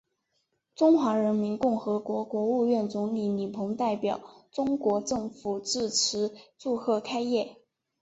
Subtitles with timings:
[0.73, 4.19] 中华人民共和国国务院总理李鹏代表
[4.51, 7.57] 中国政府致词祝贺开业。